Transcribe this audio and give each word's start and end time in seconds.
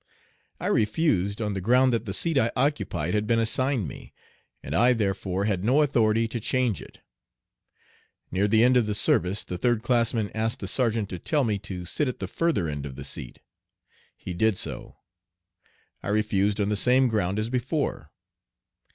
I 0.59 0.65
refused, 0.65 1.43
on 1.43 1.53
the 1.53 1.61
ground 1.61 1.93
that 1.93 2.05
the 2.05 2.13
seat 2.15 2.35
I 2.35 2.51
occupied 2.55 3.13
had 3.13 3.27
been 3.27 3.37
assigned 3.37 3.87
me, 3.87 4.15
and 4.63 4.73
I 4.73 4.93
therefore 4.93 5.45
had 5.45 5.63
no 5.63 5.83
authority 5.83 6.27
to 6.29 6.39
change 6.39 6.81
it. 6.81 7.01
Near 8.31 8.47
the 8.47 8.63
end 8.63 8.77
of 8.77 8.87
the 8.87 8.95
service 8.95 9.43
the 9.43 9.59
third 9.59 9.83
classman 9.83 10.31
asked 10.31 10.59
the 10.59 10.67
sergeant 10.67 11.07
to 11.09 11.19
tell 11.19 11.43
me 11.43 11.59
to 11.59 11.85
sit 11.85 12.07
at 12.07 12.17
the 12.17 12.25
further 12.27 12.67
end 12.67 12.87
of 12.87 12.95
the 12.95 13.03
seat. 13.03 13.41
He 14.17 14.33
did 14.33 14.57
so. 14.57 14.97
I 16.01 16.07
refused 16.07 16.59
on 16.59 16.69
the 16.69 16.75
same 16.75 17.07
ground 17.07 17.37
as 17.37 17.51
before. 17.51 18.11